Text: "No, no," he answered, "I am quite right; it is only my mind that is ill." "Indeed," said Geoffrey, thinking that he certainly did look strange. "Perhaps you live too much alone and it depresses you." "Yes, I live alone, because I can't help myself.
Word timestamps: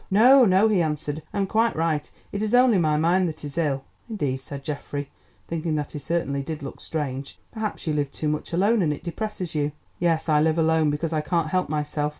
"No, 0.09 0.45
no," 0.45 0.67
he 0.67 0.81
answered, 0.81 1.21
"I 1.31 1.37
am 1.37 1.45
quite 1.45 1.75
right; 1.75 2.09
it 2.31 2.41
is 2.41 2.55
only 2.55 2.79
my 2.79 2.97
mind 2.97 3.29
that 3.29 3.45
is 3.45 3.55
ill." 3.55 3.83
"Indeed," 4.09 4.37
said 4.39 4.63
Geoffrey, 4.63 5.11
thinking 5.47 5.75
that 5.75 5.91
he 5.91 5.99
certainly 5.99 6.41
did 6.41 6.63
look 6.63 6.81
strange. 6.81 7.37
"Perhaps 7.51 7.85
you 7.85 7.93
live 7.93 8.11
too 8.11 8.27
much 8.27 8.51
alone 8.51 8.81
and 8.81 8.91
it 8.91 9.03
depresses 9.03 9.53
you." 9.53 9.73
"Yes, 9.99 10.27
I 10.27 10.41
live 10.41 10.57
alone, 10.57 10.89
because 10.89 11.13
I 11.13 11.21
can't 11.21 11.49
help 11.49 11.69
myself. 11.69 12.09